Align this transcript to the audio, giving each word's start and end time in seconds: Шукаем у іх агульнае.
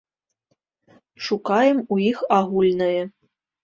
Шукаем 1.27 1.77
у 1.85 1.95
іх 2.09 2.27
агульнае. 2.43 3.01